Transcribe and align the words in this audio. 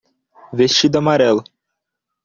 Vestido 0.57 0.97
amarelo. 0.99 1.41